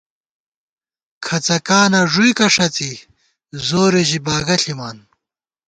[1.25, 2.91] کھڅَکانہ ݫُوئیکہ ݭَڅی
[3.67, 4.97] زورے ژی باگہ ݪِمان